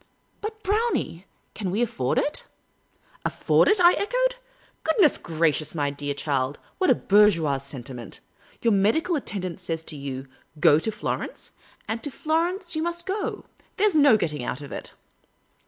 "But, 0.41 0.63
Brownie, 0.63 1.27
can 1.53 1.69
we 1.69 1.83
afford 1.83 2.17
it?"" 2.17 2.45
Afford 3.23 3.67
it?" 3.67 3.79
I 3.79 3.93
echoed." 3.93 4.33
Goodness 4.83 5.19
gracious, 5.19 5.75
my 5.75 5.91
dear 5.91 6.15
child, 6.15 6.57
what 6.79 6.89
a 6.89 6.95
bourgeois 6.95 7.59
sentiment! 7.59 8.19
Your 8.63 8.73
medical 8.73 9.15
attendant 9.15 9.59
says 9.59 9.83
to 9.83 9.95
you,' 9.95 10.27
Go 10.59 10.79
to 10.79 10.91
Florence'; 10.91 11.51
and 11.87 12.01
to 12.01 12.09
Florence 12.09 12.75
you 12.75 12.81
must 12.81 13.05
go; 13.05 13.45
there 13.77 13.91
's 13.91 13.93
no 13.93 14.17
getting 14.17 14.43
out 14.43 14.59
of 14.61 14.71
it. 14.71 14.91